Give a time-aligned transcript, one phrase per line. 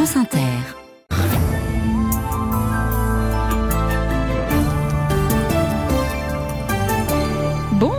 [0.00, 0.80] France Inter.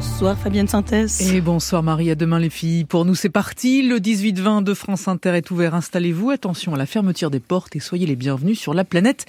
[0.01, 1.21] Bonsoir Fabienne Synthèse.
[1.31, 2.85] Et bonsoir Marie, à demain les filles.
[2.85, 6.87] Pour nous c'est parti, le 18-20 de France Inter est ouvert, installez-vous, attention à la
[6.87, 9.27] fermeture des portes et soyez les bienvenus sur la planète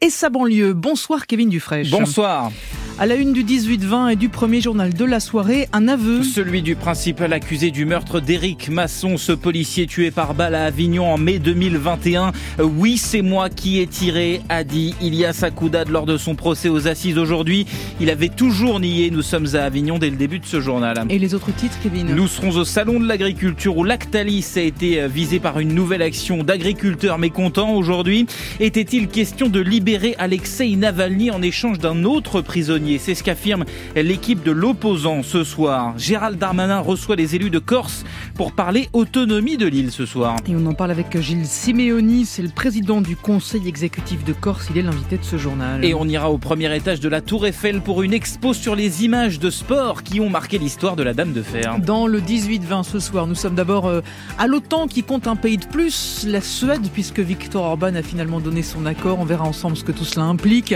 [0.00, 0.74] et sa banlieue.
[0.74, 1.88] Bonsoir Kevin Dufresne.
[1.90, 2.52] Bonsoir.
[3.00, 6.22] À la une du 18-20 et du premier journal de la soirée, un aveu.
[6.22, 11.12] Celui du principal accusé du meurtre d'Éric Masson, ce policier tué par balle à Avignon
[11.12, 12.30] en mai 2021.
[12.60, 16.86] Oui, c'est moi qui ai tiré, a dit Ilias Akoudad lors de son procès aux
[16.86, 17.66] assises aujourd'hui.
[17.98, 19.10] Il avait toujours nié.
[19.10, 21.04] Nous sommes à Avignon dès le début de ce journal.
[21.10, 25.08] Et les autres titres, Kevin Nous serons au Salon de l'Agriculture où Lactalis a été
[25.08, 28.26] visé par une nouvelle action d'agriculteurs mécontents aujourd'hui.
[28.60, 32.98] Était-il question de libérer Alexei Navalny en échange d'un autre prisonnier?
[32.98, 33.64] C'est ce qu'affirme
[33.96, 35.94] l'équipe de l'opposant ce soir.
[35.96, 40.36] Gérald Darmanin reçoit les élus de Corse pour parler autonomie de l'île ce soir.
[40.46, 44.68] Et on en parle avec Gilles Simeoni, c'est le président du conseil exécutif de Corse,
[44.70, 45.84] il est l'invité de ce journal.
[45.84, 49.04] Et on ira au premier étage de la Tour Eiffel pour une expo sur les
[49.04, 51.78] images de sport qui ont marqué l'histoire de la Dame de Fer.
[51.78, 54.00] Dans le 18-20 ce soir, nous sommes d'abord euh,
[54.38, 58.40] à l'OTAN qui compte un pays de plus, la Suède, puisque Viktor Orban a finalement
[58.40, 59.18] donné son accord.
[59.20, 60.74] On verra ensemble ce que tout cela implique.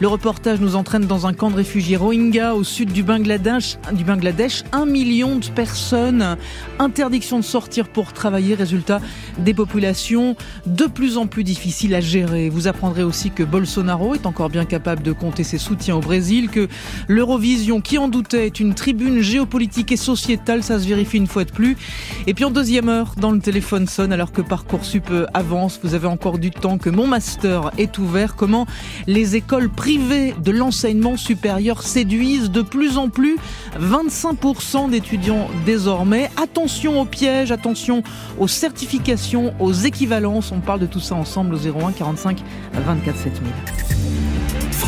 [0.00, 3.76] Le reportage nous entraîne dans un camp de réfugiés Rohingya au sud du Bangladesh.
[3.92, 6.36] Du Bangladesh, un million de personnes.
[6.78, 8.54] Interdiction de sortir pour travailler.
[8.54, 9.00] Résultat,
[9.38, 12.48] des populations de plus en plus difficiles à gérer.
[12.48, 16.48] Vous apprendrez aussi que Bolsonaro est encore bien capable de compter ses soutiens au Brésil,
[16.50, 16.68] que
[17.06, 20.62] l'Eurovision, qui en doutait, est une tribune géopolitique et sociétale.
[20.62, 21.76] Ça se vérifie une fois de plus.
[22.26, 25.80] Et puis en deuxième heure, dans le téléphone sonne alors que Parcoursup avance.
[25.82, 28.36] Vous avez encore du temps que mon master est ouvert.
[28.36, 28.66] Comment
[29.06, 33.36] les écoles privées de l'enseignement supérieur séduisent de plus en plus
[33.80, 36.30] 25% d'étudiants désormais.
[36.40, 38.02] Attention aux pièges, attention
[38.38, 40.52] aux certifications, aux équivalences.
[40.52, 42.42] On parle de tout ça ensemble au 01 45
[42.74, 44.37] 24 7000.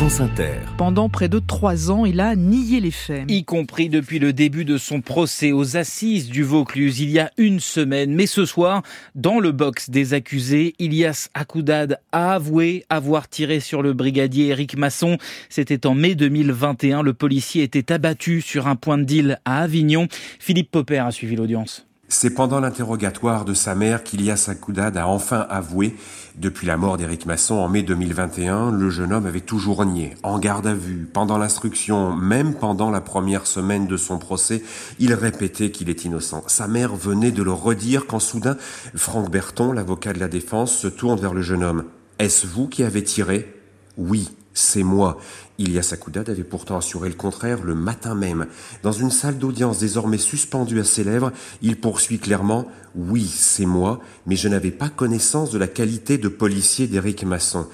[0.01, 0.57] France Inter.
[0.79, 3.25] Pendant près de trois ans, il a nié les faits.
[3.29, 7.29] Y compris depuis le début de son procès aux assises du Vaucluse il y a
[7.37, 8.11] une semaine.
[8.15, 8.81] Mais ce soir,
[9.13, 14.75] dans le box des accusés, Ilias Akoudad a avoué avoir tiré sur le brigadier Éric
[14.75, 15.19] Masson.
[15.49, 17.03] C'était en mai 2021.
[17.03, 20.07] Le policier était abattu sur un point de deal à Avignon.
[20.39, 21.85] Philippe Popper a suivi l'audience.
[22.13, 25.95] C'est pendant l'interrogatoire de sa mère qu'Ilias Akoudad a enfin avoué.
[26.35, 30.15] Depuis la mort d'Éric Masson en mai 2021, le jeune homme avait toujours nié.
[30.21, 34.61] En garde à vue, pendant l'instruction, même pendant la première semaine de son procès,
[34.99, 36.43] il répétait qu'il est innocent.
[36.47, 38.57] Sa mère venait de le redire quand soudain,
[38.93, 41.85] Franck Berton, l'avocat de la défense, se tourne vers le jeune homme.
[42.19, 43.55] Est-ce vous qui avez tiré?
[43.95, 45.17] Oui, c'est moi.
[45.57, 48.47] Ilias Akoudad avait pourtant assuré le contraire le matin même.
[48.83, 51.31] Dans une salle d'audience désormais suspendue à ses lèvres,
[51.61, 56.27] il poursuit clairement Oui, c'est moi, mais je n'avais pas connaissance de la qualité de
[56.27, 57.67] policier d'Éric Masson.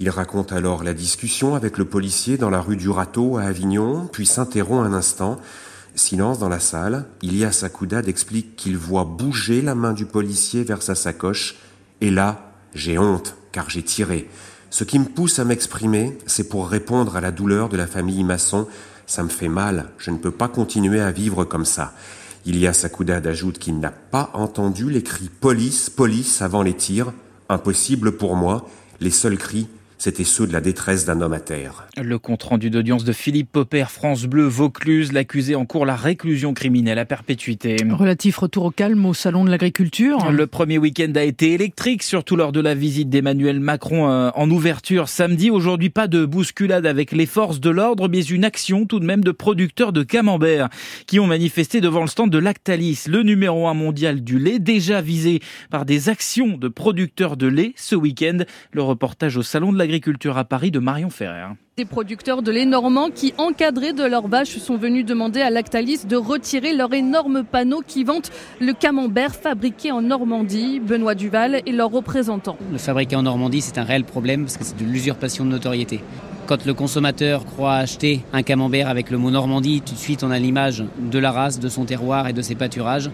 [0.00, 4.08] Il raconte alors la discussion avec le policier dans la rue du Râteau à Avignon,
[4.10, 5.38] puis s'interrompt un instant.
[5.94, 7.04] Silence dans la salle.
[7.20, 11.56] Ilias Akoudad explique qu'il voit bouger la main du policier vers sa sacoche.
[12.00, 14.28] Et là, j'ai honte, car j'ai tiré.
[14.72, 18.24] Ce qui me pousse à m'exprimer, c'est pour répondre à la douleur de la famille
[18.24, 18.66] Masson.
[19.06, 21.92] Ça me fait mal, je ne peux pas continuer à vivre comme ça.
[22.46, 27.12] Ilias Akoudad ajoute qu'il n'a pas entendu les cris police, police avant les tirs.
[27.50, 28.66] Impossible pour moi.
[28.98, 29.68] Les seuls cris,
[30.02, 31.86] c'était ceux de la détresse d'un homme à terre.
[31.96, 36.98] Le compte-rendu d'audience de Philippe Popper, France Bleu, Vaucluse, l'accusé en cours la réclusion criminelle
[36.98, 37.76] à perpétuité.
[37.88, 40.32] Relatif retour au calme au Salon de l'Agriculture.
[40.32, 44.50] Le premier week-end a été électrique, surtout lors de la visite d'Emmanuel Macron euh, en
[44.50, 45.50] ouverture samedi.
[45.50, 49.22] Aujourd'hui, pas de bousculade avec les forces de l'ordre, mais une action tout de même
[49.22, 50.68] de producteurs de camembert
[51.06, 55.00] qui ont manifesté devant le stand de Lactalis, le numéro un mondial du lait, déjà
[55.00, 55.38] visé
[55.70, 58.38] par des actions de producteurs de lait ce week-end.
[58.72, 61.48] Le reportage au Salon de l'Agriculture Agriculture à Paris de Marion Ferrer.
[61.76, 66.06] Des producteurs de lait normand qui, encadrés de leurs vaches, sont venus demander à Lactalis
[66.08, 70.80] de retirer leur énorme panneau qui vante le camembert fabriqué en Normandie.
[70.80, 72.56] Benoît Duval et leurs représentants.
[72.72, 76.00] Le fabriqué en Normandie, c'est un réel problème parce que c'est de l'usurpation de notoriété.
[76.46, 80.30] Quand le consommateur croit acheter un camembert avec le mot Normandie, tout de suite on
[80.30, 83.10] a l'image de la race, de son terroir et de ses pâturages.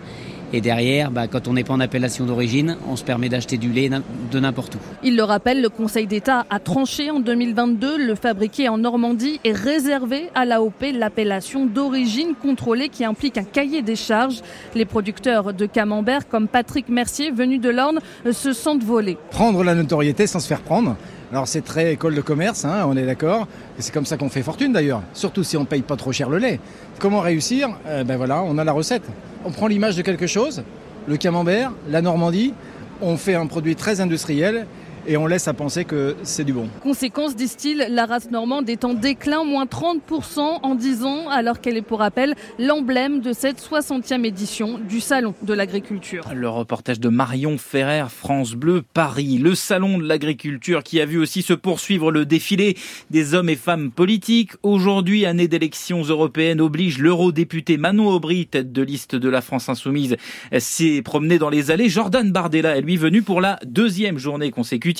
[0.52, 3.70] Et derrière, bah, quand on n'est pas en appellation d'origine, on se permet d'acheter du
[3.70, 4.78] lait de n'importe où.
[5.02, 7.98] Il le rappelle, le Conseil d'État a tranché en 2022.
[7.98, 13.82] Le fabriqué en Normandie est réservé à l'AOP, l'appellation d'origine contrôlée qui implique un cahier
[13.82, 14.40] des charges.
[14.74, 17.98] Les producteurs de camembert, comme Patrick Mercier, venu de l'Orne,
[18.30, 19.18] se sentent volés.
[19.30, 20.96] Prendre la notoriété sans se faire prendre.
[21.30, 23.46] Alors c'est très école de commerce, hein, on est d'accord.
[23.78, 26.30] C'est comme ça qu'on fait fortune d'ailleurs, surtout si on ne paye pas trop cher
[26.30, 26.58] le lait.
[26.98, 27.68] Comment réussir?
[27.84, 29.04] Ben voilà, on a la recette.
[29.44, 30.62] On prend l'image de quelque chose,
[31.06, 32.54] le camembert, la Normandie,
[33.02, 34.66] on fait un produit très industriel
[35.08, 36.68] et on laisse à penser que c'est du bon.
[36.82, 41.78] Conséquence, disent-ils, la race normande est en déclin, moins 30% en 10 ans, alors qu'elle
[41.78, 46.24] est pour rappel l'emblème de cette 60e édition du Salon de l'agriculture.
[46.34, 49.38] Le reportage de Marion Ferrer, France Bleu, Paris.
[49.38, 52.76] Le Salon de l'agriculture qui a vu aussi se poursuivre le défilé
[53.08, 54.52] des hommes et femmes politiques.
[54.62, 60.16] Aujourd'hui, année d'élections européennes oblige l'eurodéputé Manon Aubry, tête de liste de la France Insoumise,
[60.58, 61.88] s'est promené dans les allées.
[61.88, 64.97] Jordan Bardella est lui venu pour la deuxième journée consécutive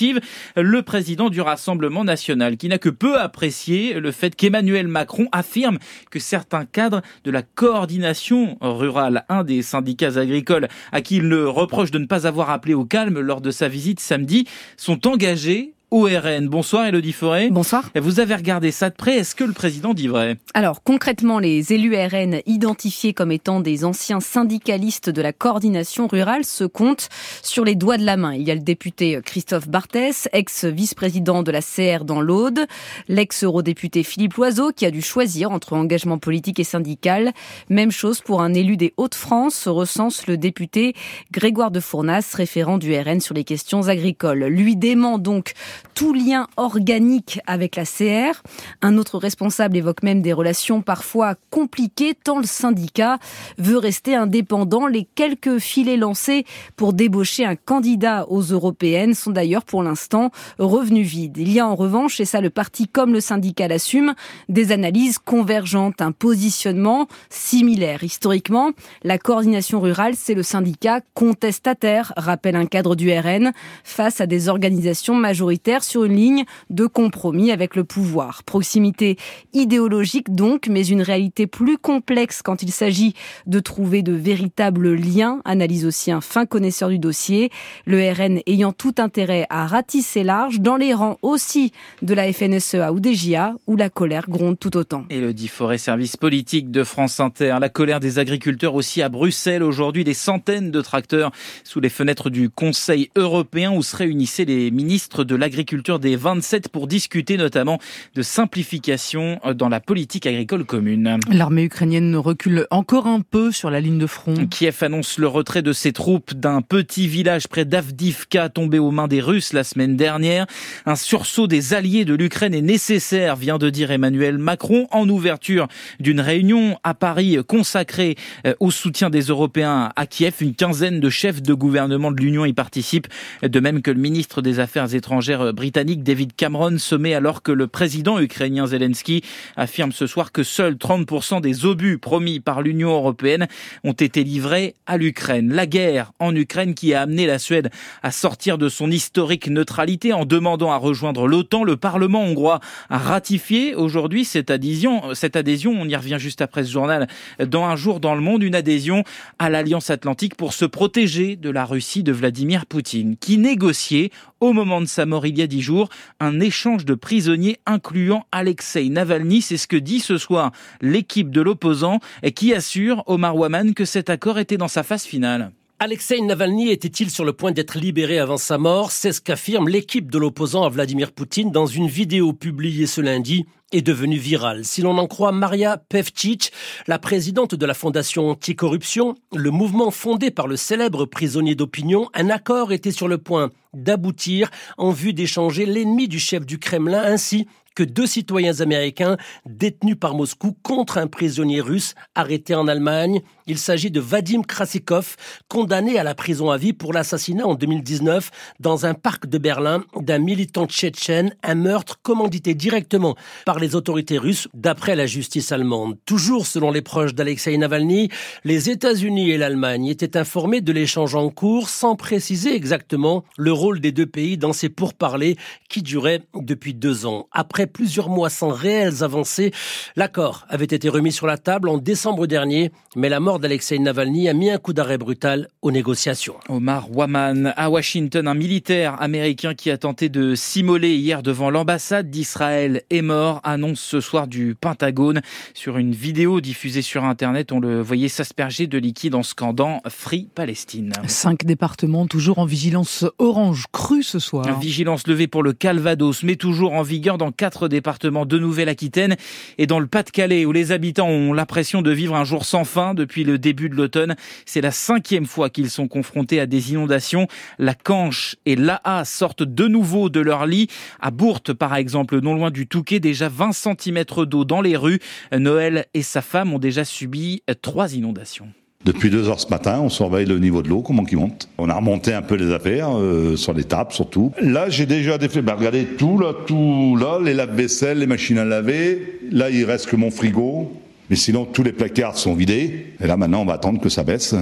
[0.57, 5.79] le président du Rassemblement national, qui n'a que peu apprécié le fait qu'Emmanuel Macron affirme
[6.11, 11.49] que certains cadres de la coordination rurale, un des syndicats agricoles à qui il le
[11.49, 14.47] reproche de ne pas avoir appelé au calme lors de sa visite samedi,
[14.77, 16.49] sont engagés ORN.
[16.49, 17.49] Bonsoir Elodie Forêt.
[17.51, 17.91] Bonsoir.
[17.95, 19.17] Vous avez regardé ça de près.
[19.17, 20.37] Est-ce que le président dit vrai?
[20.53, 26.45] Alors concrètement, les élus RN identifiés comme étant des anciens syndicalistes de la coordination rurale
[26.45, 27.09] se comptent
[27.43, 28.35] sur les doigts de la main.
[28.35, 32.67] Il y a le député Christophe Barthès, ex-vice-président de la CR dans l'Aude,
[33.09, 37.33] l'ex-eurodéputé Philippe Loiseau qui a dû choisir entre engagement politique et syndical.
[37.71, 40.95] Même chose pour un élu des Hauts-de-France, recense le député
[41.33, 44.45] Grégoire de Fournas, référent du RN sur les questions agricoles.
[44.45, 45.55] Lui dément donc
[45.95, 48.43] tout lien organique avec la CR.
[48.83, 53.19] Un autre responsable évoque même des relations parfois compliquées tant le syndicat
[53.59, 54.87] veut rester indépendant.
[54.87, 56.45] Les quelques filets lancés
[56.77, 61.37] pour débaucher un candidat aux européennes sont d'ailleurs pour l'instant revenus vides.
[61.39, 64.15] Il y a en revanche, et ça le parti comme le syndicat l'assume,
[64.49, 68.05] des analyses convergentes, un positionnement similaire.
[68.05, 68.71] Historiquement,
[69.03, 73.53] la coordination rurale, c'est le syndicat contestataire, rappelle un cadre du RN,
[73.85, 78.43] face à des organisations majoritaires sur une ligne de compromis avec le pouvoir.
[78.45, 79.17] Proximité
[79.53, 83.15] idéologique donc, mais une réalité plus complexe quand il s'agit
[83.47, 87.51] de trouver de véritables liens, analyse aussi un fin connaisseur du dossier,
[87.85, 92.93] le RN ayant tout intérêt à ratisser large dans les rangs aussi de la FNSEA
[92.93, 95.05] ou des JA, où la colère gronde tout autant.
[95.11, 99.09] Et le dit Forêt Service politique de France Inter, la colère des agriculteurs aussi à
[99.09, 101.31] Bruxelles aujourd'hui, des centaines de tracteurs
[101.65, 106.15] sous les fenêtres du Conseil européen où se réunissaient les ministres de l'agriculture agriculture des
[106.15, 107.81] 27 pour discuter notamment
[108.15, 111.19] de simplification dans la politique agricole commune.
[111.33, 114.47] L'armée ukrainienne recule encore un peu sur la ligne de front.
[114.47, 119.09] Kiev annonce le retrait de ses troupes d'un petit village près d'Avdivka tombé aux mains
[119.09, 120.47] des Russes la semaine dernière.
[120.87, 125.67] Un sursaut des alliés de l'Ukraine est nécessaire, vient de dire Emmanuel Macron en ouverture
[125.99, 128.17] d'une réunion à Paris consacrée
[128.47, 130.35] euh, au soutien des Européens à Kiev.
[130.41, 133.09] Une quinzaine de chefs de gouvernement de l'Union y participent,
[133.43, 137.53] de même que le ministre des Affaires étrangères britannique David Cameron se met alors que
[137.53, 139.23] le président ukrainien Zelensky
[139.57, 143.47] affirme ce soir que seuls 30% des obus promis par l'Union européenne
[143.85, 145.53] ont été livrés à l'Ukraine.
[145.53, 147.71] La guerre en Ukraine qui a amené la Suède
[148.03, 151.65] à sortir de son historique neutralité en demandant à rejoindre l'OTAN.
[151.65, 152.61] Le Parlement hongrois
[152.91, 155.15] a ratifié aujourd'hui cette adhésion.
[155.15, 157.09] Cette adhésion, on y revient juste après ce journal,
[157.45, 159.05] dans un jour dans le monde, une adhésion
[159.39, 164.11] à l'Alliance Atlantique pour se protéger de la Russie de Vladimir Poutine, qui négociait
[164.41, 165.89] au moment de sa mort y a dix jours
[166.21, 169.43] un échange de prisonniers incluant Alexei Navalny.
[169.43, 173.85] C'est ce que dit ce soir l'équipe de l'opposant et qui assure Omar Waman que
[173.85, 175.53] cet accord était dans sa phase finale.
[175.81, 178.91] Alexei Navalny était-il sur le point d'être libéré avant sa mort?
[178.91, 183.47] C'est ce qu'affirme l'équipe de l'opposant à Vladimir Poutine dans une vidéo publiée ce lundi
[183.71, 184.65] est devenue virale.
[184.65, 186.51] Si l'on en croit Maria Pevcic,
[186.89, 192.29] la présidente de la Fondation Anticorruption, le mouvement fondé par le célèbre prisonnier d'opinion, un
[192.29, 197.47] accord était sur le point d'aboutir en vue d'échanger l'ennemi du chef du Kremlin ainsi
[197.79, 199.17] que deux citoyens américains
[199.47, 203.23] détenus par Moscou contre un prisonnier russe arrêté en Allemagne.
[203.51, 205.17] Il s'agit de Vadim Krasikov,
[205.49, 209.85] condamné à la prison à vie pour l'assassinat en 2019 dans un parc de Berlin
[209.99, 215.97] d'un militant tchétchène, un meurtre commandité directement par les autorités russes d'après la justice allemande.
[216.05, 218.11] Toujours selon les proches d'Alexei Navalny,
[218.45, 223.81] les États-Unis et l'Allemagne étaient informés de l'échange en cours sans préciser exactement le rôle
[223.81, 225.39] des deux pays dans ces pourparlers
[225.71, 227.29] qui duraient depuis deux ans.
[227.33, 229.53] Après plusieurs mois sans réelles avancées.
[229.97, 234.29] L'accord avait été remis sur la table en décembre dernier, mais la mort d'Alexei Navalny
[234.29, 236.35] a mis un coup d'arrêt brutal aux négociations.
[236.49, 242.11] Omar Waman, à Washington, un militaire américain qui a tenté de s'immoler hier devant l'ambassade
[242.11, 245.21] d'Israël est mort annonce ce soir du Pentagone.
[245.55, 250.29] Sur une vidéo diffusée sur Internet, on le voyait s'asperger de liquide en scandant Free
[250.35, 250.93] Palestine.
[251.07, 254.59] Cinq départements toujours en vigilance orange crue ce soir.
[254.59, 259.17] Vigilance levée pour le Calvados, mais toujours en vigueur dans quatre départements de Nouvelle-Aquitaine
[259.59, 262.95] et dans le Pas-de-Calais, où les habitants ont l'impression de vivre un jour sans fin
[262.95, 264.17] depuis le début de l'automne.
[264.47, 267.29] C'est la cinquième fois qu'ils sont confrontés à des inondations.
[267.59, 270.69] La Canche et l'Aa sortent de nouveau de leur lit.
[271.01, 275.01] À Bourte, par exemple, non loin du Touquet, déjà 20 cm d'eau dans les rues.
[275.33, 278.49] Noël et sa femme ont déjà subi trois inondations.
[278.85, 281.49] Depuis deux heures ce matin, on surveille le niveau de l'eau, comment il monte.
[281.59, 284.33] On a remonté un peu les affaires, euh, sur les tables surtout.
[284.41, 288.45] Là, j'ai déjà défait, bah, regardez tout là, tout là, les lave-vaisselle, les machines à
[288.45, 289.19] laver.
[289.31, 290.73] Là, il reste que mon frigo.
[291.11, 292.95] Mais sinon, tous les placards sont vidés.
[293.01, 294.35] Et là, maintenant, on va attendre que ça baisse.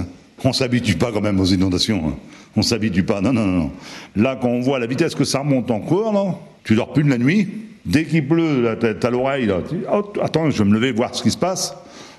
[0.43, 2.09] On s'habitue pas quand même aux inondations.
[2.09, 2.15] Hein.
[2.55, 3.21] On s'habitue pas.
[3.21, 3.71] Non, non, non.
[4.15, 7.09] Là, quand on voit la vitesse que ça remonte encore, là, tu dors plus de
[7.09, 7.47] la nuit.
[7.85, 9.49] Dès qu'il pleut, t'as l'oreille.
[9.91, 11.73] Oh, attends, je vais me lever voir ce qui se passe.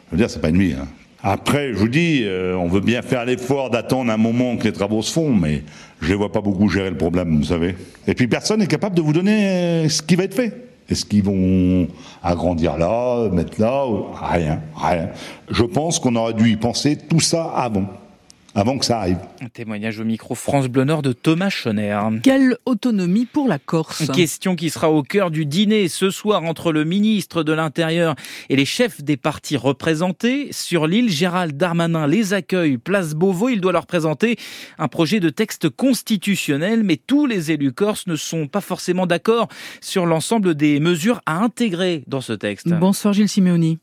[0.07, 0.73] Je veux dire, c'est pas une nuit.
[0.73, 0.87] Hein.
[1.23, 4.73] Après, je vous dis, euh, on veut bien faire l'effort d'attendre un moment que les
[4.73, 5.65] travaux se font, mais
[6.01, 7.75] je ne vois pas beaucoup gérer le problème, vous savez.
[8.07, 10.68] Et puis personne n'est capable de vous donner euh, ce qui va être fait.
[10.89, 11.87] Est-ce qu'ils vont
[12.23, 13.85] agrandir là, mettre là
[14.33, 15.11] Rien, rien.
[15.51, 17.87] Je pense qu'on aurait dû y penser tout ça avant
[18.55, 19.19] avant que ça arrive.
[19.41, 21.99] Un témoignage au micro France Bleu Nord de Thomas Schoner.
[22.23, 26.43] Quelle autonomie pour la Corse Une question qui sera au cœur du dîner ce soir
[26.45, 28.15] entre le ministre de l'Intérieur
[28.49, 30.49] et les chefs des partis représentés.
[30.53, 33.49] Sur l'île, Gérald Darmanin les accueille place Beauvau.
[33.49, 34.37] Il doit leur présenter
[34.79, 39.49] un projet de texte constitutionnel, mais tous les élus corses ne sont pas forcément d'accord
[39.81, 42.69] sur l'ensemble des mesures à intégrer dans ce texte.
[42.69, 43.79] Bonsoir Gilles Simeoni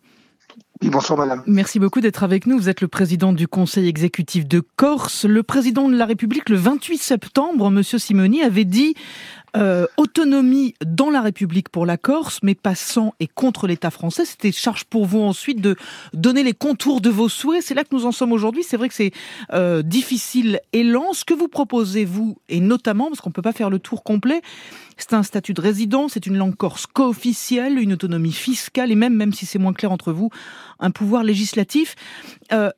[0.82, 1.44] bonsoir madame.
[1.48, 2.58] Merci beaucoup d'être avec nous.
[2.58, 5.26] Vous êtes le président du Conseil exécutif de Corse.
[5.26, 8.96] Le président de la République, le 28 septembre, monsieur Simoni, avait dit
[9.56, 14.26] euh, autonomie dans la République pour la Corse, mais pas sans et contre l'État français.
[14.26, 15.76] C'était charge pour vous ensuite de
[16.14, 17.62] donner les contours de vos souhaits.
[17.64, 18.64] C'est là que nous en sommes aujourd'hui.
[18.64, 19.12] C'est vrai que c'est
[19.54, 21.14] euh, difficile et lent.
[21.14, 24.04] Ce que vous proposez, vous, et notamment, parce qu'on ne peut pas faire le tour
[24.04, 24.42] complet,
[24.98, 29.14] c'est un statut de résident, c'est une langue corse co-officielle, une autonomie fiscale et même,
[29.14, 30.30] même si c'est moins clair entre vous,
[30.80, 31.96] un pouvoir législatif.
[32.54, 32.70] Euh,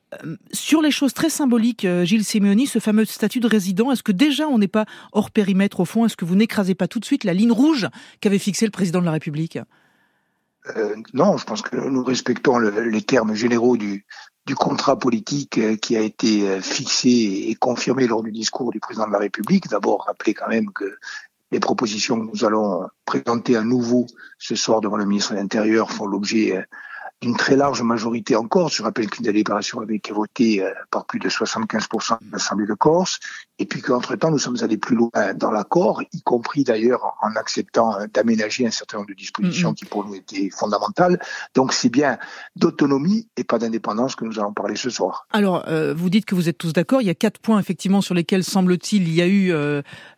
[0.52, 4.48] sur les choses très symboliques, Gilles Simeoni, ce fameux statut de résident, est-ce que déjà
[4.48, 6.06] on n'est pas hors périmètre au fond?
[6.06, 7.88] Est-ce que vous n'écrasez pas tout de suite la ligne rouge
[8.20, 9.58] qu'avait fixée le président de la République?
[10.76, 14.04] Euh, non, je pense que nous respectons les termes généraux du,
[14.46, 19.12] du contrat politique qui a été fixé et confirmé lors du discours du président de
[19.12, 19.68] la République.
[19.68, 20.98] D'abord, rappeler quand même que
[21.50, 24.06] les propositions que nous allons présenter à nouveau
[24.38, 26.66] ce soir devant le ministre de l'Intérieur font l'objet
[27.20, 28.76] d'une très large majorité en Corse.
[28.76, 32.74] Je rappelle qu'une délibération avait été votée euh, par plus de 75% de l'Assemblée de
[32.74, 33.18] Corse,
[33.58, 37.98] et puis qu'entre-temps, nous sommes allés plus loin dans l'accord, y compris d'ailleurs en acceptant
[37.98, 41.18] euh, d'aménager un certain nombre de dispositions qui pour nous étaient fondamentales.
[41.54, 42.18] Donc c'est bien
[42.54, 45.26] d'autonomie et pas d'indépendance que nous allons parler ce soir.
[45.32, 47.02] Alors, euh, vous dites que vous êtes tous d'accord.
[47.02, 49.52] Il y a quatre points effectivement sur lesquels semble-t-il il y a eu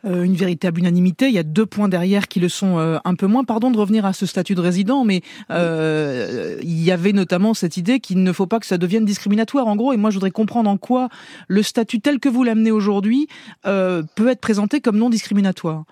[0.05, 1.29] une véritable unanimité.
[1.29, 3.45] Il y a deux points derrière qui le sont un peu moins.
[3.45, 7.77] Pardon de revenir à ce statut de résident, mais il y y avait notamment cette
[7.77, 9.93] idée qu'il ne faut pas que ça devienne discriminatoire, en gros.
[9.93, 11.09] Et moi, je voudrais comprendre en quoi
[11.49, 13.29] le statut tel que vous l'amenez aujourd'hui
[13.67, 15.85] euh, peut être présenté comme non discriminatoire.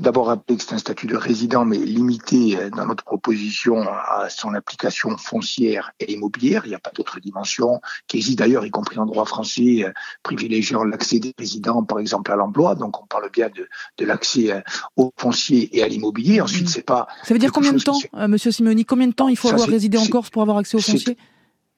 [0.00, 4.28] D'abord rappeler que c'est un statut de résident, mais limité euh, dans notre proposition à
[4.28, 6.62] son application foncière et immobilière.
[6.64, 9.92] Il n'y a pas d'autres dimensions qui existent d'ailleurs, y compris en droit français, euh,
[10.22, 12.76] privilégiant l'accès des résidents, par exemple, à l'emploi.
[12.76, 13.68] Donc on parle bien de,
[13.98, 14.60] de l'accès euh,
[14.96, 16.40] au foncier et à l'immobilier.
[16.40, 17.08] Ensuite, c'est pas.
[17.24, 19.98] Ça veut dire combien de temps, Monsieur Simoni Combien de temps il faut avoir résidé
[19.98, 21.16] en Corse pour avoir accès au foncier?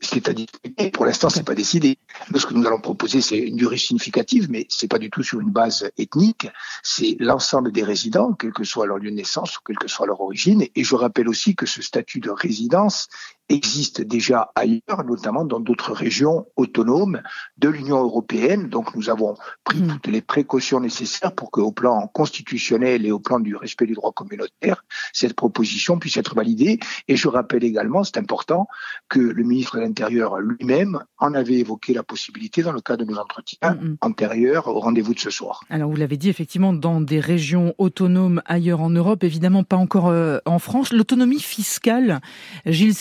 [0.06, 0.90] C'est à discuter.
[0.90, 1.98] Pour l'instant, c'est pas décidé.
[2.30, 5.22] Nous, ce que nous allons proposer, c'est une durée significative, mais c'est pas du tout
[5.22, 6.48] sur une base ethnique.
[6.82, 10.06] C'est l'ensemble des résidents, quel que soit leur lieu de naissance ou quelle que soit
[10.06, 10.66] leur origine.
[10.74, 13.08] Et je rappelle aussi que ce statut de résidence
[13.48, 17.20] existe déjà ailleurs, notamment dans d'autres régions autonomes
[17.58, 18.68] de l'Union européenne.
[18.68, 19.34] Donc nous avons
[19.64, 19.88] pris hmm.
[19.88, 24.12] toutes les précautions nécessaires pour qu'au plan constitutionnel et au plan du respect du droit
[24.12, 26.78] communautaire, cette proposition puisse être validée.
[27.08, 28.66] Et je rappelle également, c'est important,
[29.08, 33.10] que le ministre de l'Intérieur lui-même en avait évoqué la possibilité dans le cadre de
[33.10, 33.96] nos entretiens hmm, hmm.
[34.00, 35.60] antérieurs au rendez-vous de ce soir.
[35.68, 40.08] Alors vous l'avez dit, effectivement, dans des régions autonomes ailleurs en Europe, évidemment pas encore
[40.08, 42.20] euh, en France, l'autonomie fiscale,
[42.66, 42.94] Gilles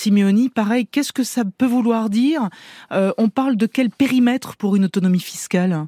[0.50, 2.50] Pareil, qu'est-ce que ça peut vouloir dire?
[2.92, 5.88] Euh, On parle de quel périmètre pour une autonomie fiscale?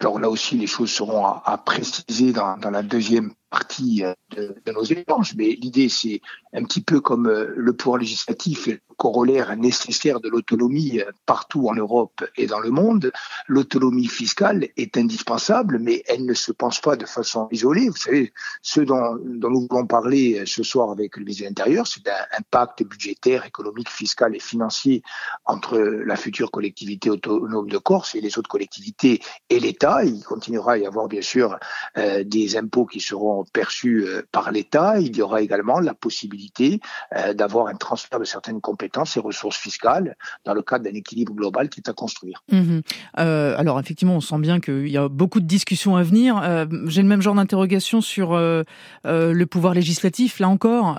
[0.00, 4.02] Alors là aussi, les choses seront à, préciser dans, la deuxième partie
[4.34, 6.20] de, de nos échanges, mais l'idée c'est
[6.54, 12.46] un petit peu comme le pouvoir législatif corollaire nécessaire de l'autonomie partout en Europe et
[12.46, 13.10] dans le monde.
[13.48, 17.88] L'autonomie fiscale est indispensable, mais elle ne se pense pas de façon isolée.
[17.88, 18.32] Vous savez,
[18.62, 22.42] ce dont, dont nous voulons parler ce soir avec le ministre de l'Intérieur, c'est un
[22.50, 25.02] pacte budgétaire, économique, fiscal et financier
[25.44, 30.04] entre la future collectivité autonome de Corse et les autres collectivités et l'État.
[30.04, 31.58] Il continuera à y avoir bien sûr
[31.96, 34.98] euh, des impôts qui seront perçus euh, par l'État.
[35.00, 36.80] Il y aura également la possibilité
[37.16, 41.34] euh, d'avoir un transfert de certaines compétences ces ressources fiscales dans le cadre d'un équilibre
[41.34, 42.42] global qui est à construire.
[42.50, 42.82] Mhm.
[43.18, 46.40] Euh, alors effectivement, on sent bien qu'il y a beaucoup de discussions à venir.
[46.86, 50.38] J'ai le même genre d'interrogation sur le pouvoir législatif.
[50.38, 50.98] Là encore,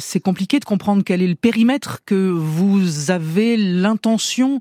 [0.00, 4.60] c'est compliqué de comprendre quel est le périmètre que vous avez l'intention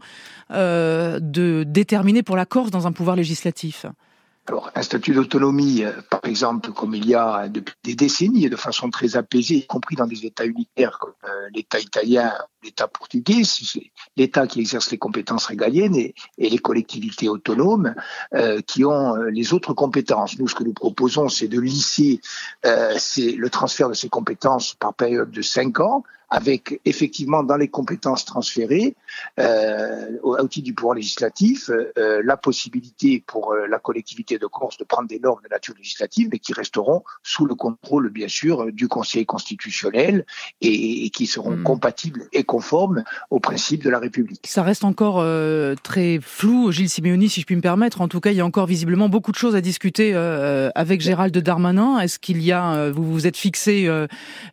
[0.50, 3.86] de déterminer pour la Corse dans un pouvoir législatif.
[4.52, 8.58] Alors, un statut d'autonomie, euh, par exemple, comme il y a depuis des décennies, de
[8.58, 13.44] façon très apaisée, y compris dans des États unitaires comme euh, l'État italien, l'État portugais,
[13.44, 17.96] c'est l'État qui exerce les compétences régaliennes et, les collectivités autonomes
[18.34, 20.38] euh, qui ont les autres compétences.
[20.40, 22.22] Nous, ce que nous proposons, c'est de lisser
[22.98, 27.68] c'est le transfert de ces compétences par période de cinq ans avec effectivement dans les
[27.68, 28.96] compétences transférées
[29.38, 34.78] euh, au, titre du pouvoir législatif euh, la possibilité pour euh, la collectivité de Corse
[34.78, 38.72] de prendre des normes de nature législative, mais qui resteront sous le contrôle bien sûr
[38.72, 40.26] du Conseil constitutionnel
[40.62, 41.64] et, qui seront hmm.
[41.64, 44.42] compatibles et conformes aux principes de la République.
[44.46, 48.02] Ça reste encore euh, très flou, Gilles Simeoni, si je puis me permettre.
[48.02, 51.00] En tout cas, il y a encore visiblement beaucoup de choses à discuter euh, avec
[51.00, 52.00] Gérald Darmanin.
[52.00, 53.90] Est-ce qu'il y a, vous vous êtes fixé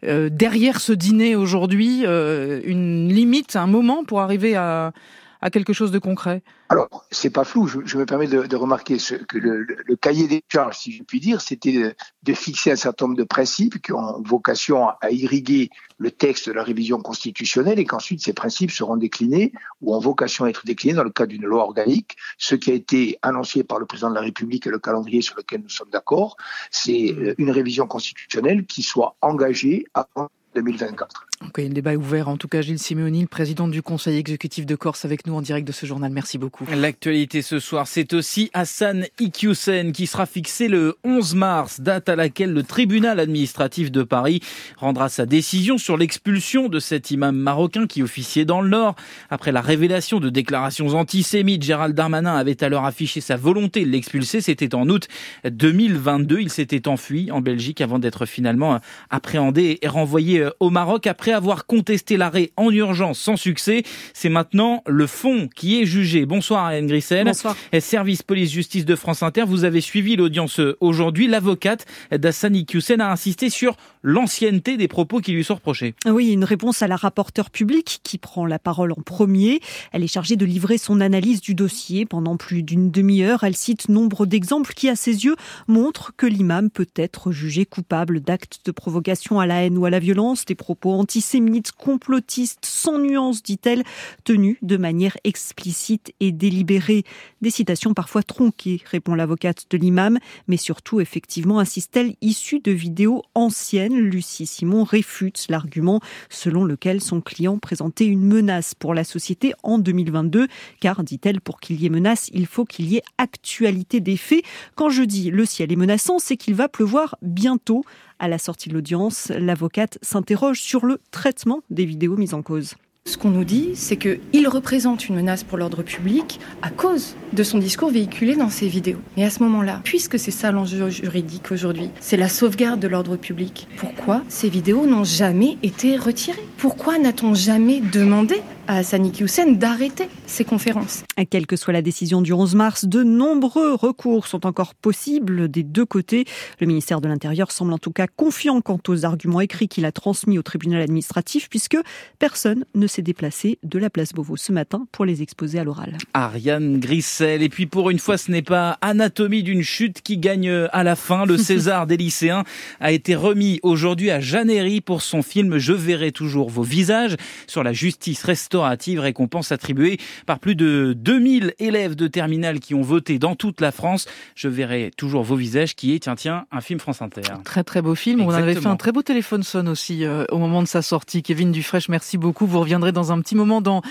[0.02, 4.92] derrière ce dîner aujourd'hui euh, une limite, un moment pour arriver à,
[5.40, 6.42] à quelque chose de concret?
[6.70, 7.66] Alors, c'est pas flou.
[7.66, 11.40] Je, me permets de, remarquer ce, que le, cahier des charges, si je puis dire,
[11.40, 16.48] c'était de, fixer un certain nombre de principes qui ont vocation à, irriguer le texte
[16.48, 20.64] de la révision constitutionnelle et qu'ensuite ces principes seront déclinés ou ont vocation à être
[20.64, 22.16] déclinés dans le cadre d'une loi organique.
[22.36, 25.36] Ce qui a été annoncé par le président de la République et le calendrier sur
[25.36, 26.36] lequel nous sommes d'accord,
[26.70, 30.28] c'est euh, une révision constitutionnelle qui soit engagée avant
[30.62, 31.26] 2024.
[31.46, 32.28] Ok, le débat est ouvert.
[32.28, 35.40] En tout cas, Gilles Simeoni, le président du Conseil exécutif de Corse, avec nous en
[35.40, 36.10] direct de ce journal.
[36.10, 36.64] Merci beaucoup.
[36.74, 42.16] L'actualité ce soir, c'est aussi Hassan Iqiyoussen qui sera fixé le 11 mars, date à
[42.16, 44.40] laquelle le tribunal administratif de Paris
[44.78, 48.96] rendra sa décision sur l'expulsion de cet imam marocain qui officiait dans le Nord.
[49.30, 54.40] Après la révélation de déclarations antisémites, Gérald Darmanin avait alors affiché sa volonté de l'expulser.
[54.40, 55.06] C'était en août
[55.48, 56.40] 2022.
[56.40, 61.66] Il s'était enfui en Belgique avant d'être finalement appréhendé et renvoyé au Maroc après avoir
[61.66, 63.82] contesté l'arrêt en urgence sans succès.
[64.14, 66.26] C'est maintenant le fond qui est jugé.
[66.26, 67.24] Bonsoir Ariane Grissel.
[67.24, 67.56] Bonsoir.
[67.80, 71.26] Service police-justice de France Inter, vous avez suivi l'audience aujourd'hui.
[71.26, 75.94] L'avocate d'Assani Hussein a insisté sur l'ancienneté des propos qui lui sont reprochés.
[76.06, 79.60] Oui, une réponse à la rapporteure publique qui prend la parole en premier.
[79.92, 83.44] Elle est chargée de livrer son analyse du dossier pendant plus d'une demi-heure.
[83.44, 88.20] Elle cite nombre d'exemples qui, à ses yeux, montrent que l'imam peut être jugé coupable
[88.20, 92.98] d'actes de provocation à la haine ou à la violence, des propos antisémites, complotistes, sans
[92.98, 93.84] nuance, dit-elle,
[94.24, 97.04] tenus de manière explicite et délibérée.
[97.42, 103.22] Des citations parfois tronquées, répond l'avocate de l'imam, mais surtout, effectivement, insiste-t-elle, issues de vidéos
[103.34, 103.98] anciennes.
[103.98, 109.78] Lucie Simon réfute l'argument selon lequel son client présentait une menace pour la société en
[109.78, 110.48] 2022,
[110.80, 114.44] car, dit-elle, pour qu'il y ait menace, il faut qu'il y ait actualité des faits.
[114.74, 117.84] Quand je dis le ciel est menaçant, c'est qu'il va pleuvoir bientôt.
[118.20, 122.74] À la sortie de l'audience, l'avocate s'interroge sur le traitement des vidéos mises en cause.
[123.08, 127.42] Ce qu'on nous dit, c'est qu'il représente une menace pour l'ordre public à cause de
[127.42, 128.98] son discours véhiculé dans ces vidéos.
[129.16, 133.16] Et à ce moment-là, puisque c'est ça l'enjeu juridique aujourd'hui, c'est la sauvegarde de l'ordre
[133.16, 136.46] public, pourquoi ces vidéos n'ont jamais été retirées?
[136.58, 141.02] Pourquoi n'a-t-on jamais demandé à Sani Hussein d'arrêter ces conférences.
[141.30, 145.62] Quelle que soit la décision du 11 mars, de nombreux recours sont encore possibles des
[145.62, 146.26] deux côtés.
[146.60, 149.92] Le ministère de l'Intérieur semble en tout cas confiant quant aux arguments écrits qu'il a
[149.92, 151.78] transmis au tribunal administratif puisque
[152.18, 155.96] personne ne s'est déplacé de la place Beauvau ce matin pour les exposer à l'oral.
[156.12, 157.42] Ariane Grissel.
[157.42, 160.94] Et puis pour une fois, ce n'est pas Anatomie d'une chute qui gagne à la
[160.94, 161.24] fin.
[161.24, 162.44] Le César des lycéens
[162.80, 167.62] a été remis aujourd'hui à Jeannery pour son film Je verrai toujours vos visages sur
[167.62, 173.18] la justice restaurée récompense attribuée par plus de 2000 élèves de terminale qui ont voté
[173.18, 174.06] dans toute la France.
[174.34, 177.22] Je verrai toujours vos visages qui est, tiens, tiens, un film France Inter.
[177.44, 178.20] Très très beau film.
[178.20, 181.22] On avait fait un très beau téléphone sonne aussi euh, au moment de sa sortie.
[181.22, 182.46] Kevin Dufresne, merci beaucoup.
[182.46, 183.82] Vous reviendrez dans un petit moment dans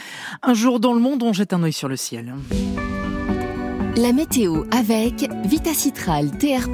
[0.43, 1.23] Un jour dans le monde.
[1.23, 2.34] On jette un œil sur le ciel.
[3.97, 6.69] La météo avec Vitacitral TR+,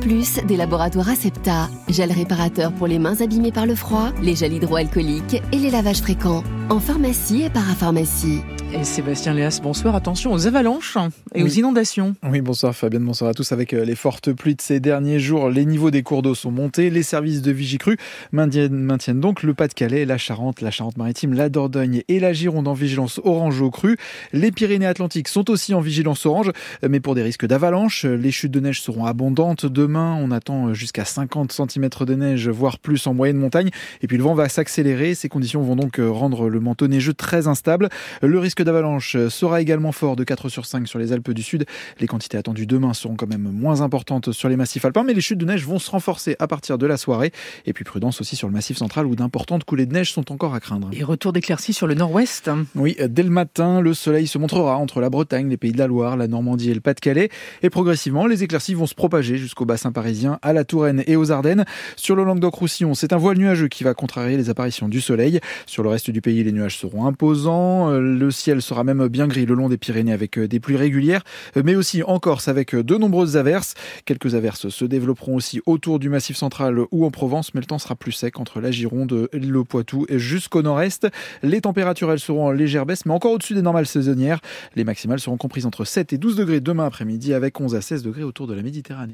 [0.46, 5.42] des laboratoires Acepta, gel réparateur pour les mains abîmées par le froid, les gels hydroalcooliques
[5.54, 8.42] et les lavages fréquents, en pharmacie et parapharmacie.
[8.74, 9.96] Et Sébastien Léas, bonsoir.
[9.96, 10.98] Attention aux avalanches
[11.36, 12.16] et aux inondations.
[12.24, 13.52] Oui, bonsoir Fabienne, bonsoir à tous.
[13.52, 16.50] Avec euh, les fortes pluies de ces derniers jours, les niveaux des cours d'eau sont
[16.50, 16.90] montés.
[16.90, 17.98] Les services de Vigicru
[18.32, 22.74] maintiennent, maintiennent donc le Pas-de-Calais, la Charente, la Charente-Maritime, la Dordogne et la Gironde en
[22.74, 23.96] vigilance orange au cru.
[24.34, 28.06] Les Pyrénées-Atlantiques sont aussi en vigilance orange, mais pour des risques d'avalanche.
[28.06, 29.66] Les chutes de neige seront abondantes.
[29.66, 33.70] Demain, on attend jusqu'à 50 cm de neige, voire plus en moyenne montagne.
[34.02, 35.16] Et puis le vent va s'accélérer.
[35.16, 37.90] Ces conditions vont donc rendre le manteau neigeux très instable.
[38.22, 41.66] Le risque d'avalanche sera également fort de 4 sur 5 sur les Alpes du Sud.
[42.00, 45.22] Les quantités attendues demain seront quand même moins importantes sur les massifs alpins, mais les
[45.22, 47.32] chutes de neige vont se renforcer à partir de la soirée.
[47.66, 50.54] Et puis prudence aussi sur le massif central où d'importantes coulées de neige sont encore
[50.54, 50.90] à craindre.
[50.92, 55.00] Et retour d'éclaircies sur le nord-ouest Oui, dès le matin, le soleil se montrera entre
[55.02, 57.03] la Bretagne, les pays de la Loire, la Normandie et le Pas-de-Calais.
[57.06, 61.32] Et progressivement, les éclaircies vont se propager jusqu'au bassin parisien, à la Touraine et aux
[61.32, 61.66] Ardennes.
[61.96, 65.40] Sur le Languedoc-Roussillon, c'est un voile nuageux qui va contrarier les apparitions du soleil.
[65.66, 67.90] Sur le reste du pays, les nuages seront imposants.
[67.92, 71.24] Le ciel sera même bien gris le long des Pyrénées avec des pluies régulières,
[71.62, 73.74] mais aussi en Corse avec de nombreuses averses.
[74.06, 77.80] Quelques averses se développeront aussi autour du Massif central ou en Provence, mais le temps
[77.80, 81.08] sera plus sec entre la Gironde, le Poitou et jusqu'au nord-est.
[81.42, 84.40] Les températures, elles seront en légère baisse, mais encore au-dessus des normales saisonnières.
[84.76, 88.04] Les maximales seront comprises entre 7 et 12 degrés demain après-midi avec 11 à 16
[88.04, 89.12] degrés autour de la Méditerranée.